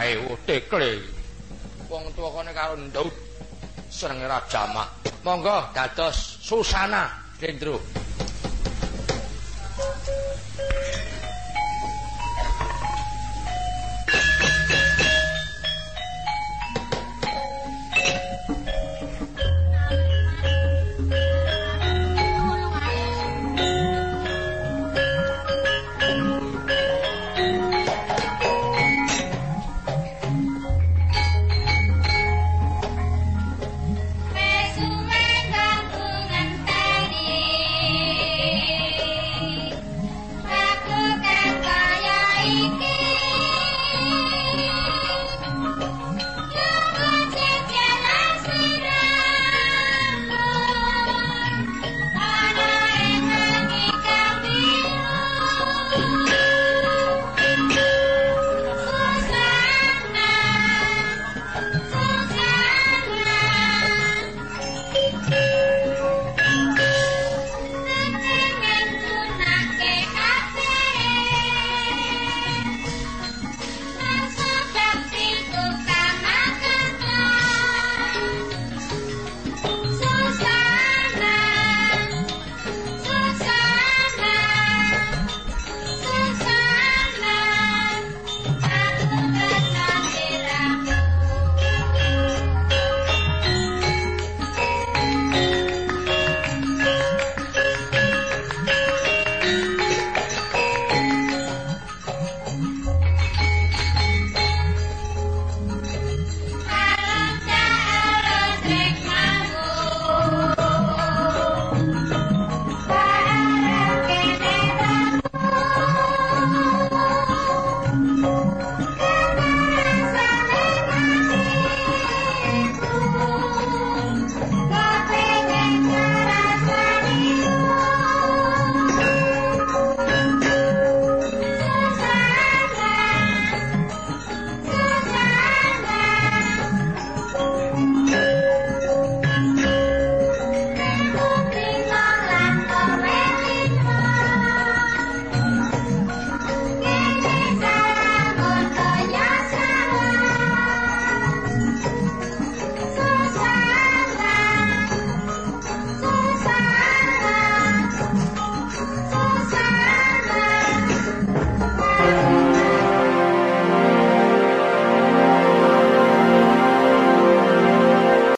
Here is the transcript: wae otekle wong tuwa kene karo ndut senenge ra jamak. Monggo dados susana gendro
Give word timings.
wae 0.00 0.16
otekle 0.32 0.90
wong 1.90 2.06
tuwa 2.14 2.30
kene 2.34 2.52
karo 2.54 2.76
ndut 2.76 3.12
senenge 3.90 4.26
ra 4.26 4.40
jamak. 4.48 4.88
Monggo 5.24 5.68
dados 5.74 6.38
susana 6.40 7.10
gendro 7.40 7.80